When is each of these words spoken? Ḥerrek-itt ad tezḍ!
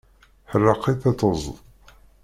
Ḥerrek-itt 0.51 1.09
ad 1.09 1.15
tezḍ! 1.19 1.55